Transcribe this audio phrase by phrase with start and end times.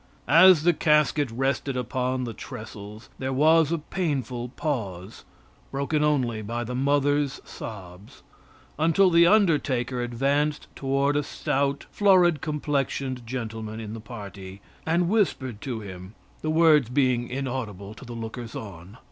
[0.27, 5.25] As the casket rested upon the trestles there was a painful pause,
[5.69, 8.23] broken only by the mother's sobs,
[8.79, 15.61] until the undertaker advanced toward a stout, florid complexioned gentleman in the party and whispered
[15.61, 18.97] to him, the words being inaudible to the lookers on.